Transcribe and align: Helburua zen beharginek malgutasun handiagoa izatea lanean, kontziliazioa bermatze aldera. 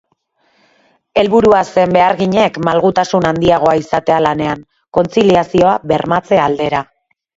Helburua 1.23 1.59
zen 1.81 1.93
beharginek 1.97 2.57
malgutasun 2.69 3.27
handiagoa 3.33 3.75
izatea 3.83 4.17
lanean, 4.29 4.65
kontziliazioa 4.99 5.77
bermatze 5.93 6.41
aldera. 6.49 6.83